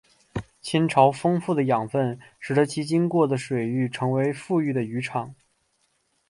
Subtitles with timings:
[0.63, 5.35] 亲潮丰富的养分使得其经过的水域成为富裕的渔场。